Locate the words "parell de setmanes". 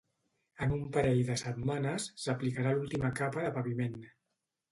0.95-2.07